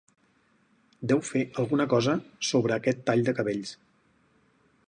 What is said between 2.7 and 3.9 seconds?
aquest tall de cabells.